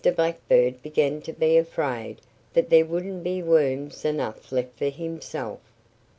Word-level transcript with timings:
Blackbird 0.15 0.81
began 0.81 1.21
to 1.21 1.31
be 1.31 1.57
afraid 1.57 2.21
that 2.53 2.71
there 2.71 2.85
wouldn't 2.85 3.23
be 3.23 3.43
worms 3.43 4.03
enough 4.03 4.51
left 4.51 4.75
for 4.79 4.89
himself. 4.89 5.59